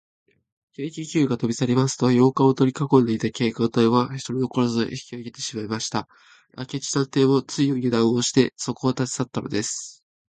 [0.75, 6.07] 軽気球がとびさりますと、洋館をとりかこんでいた警官隊は、ひとり残らず引きあげてしまいました。
[6.57, 10.03] 明智探偵も、ついゆだんをして、そこを立ちさったのです。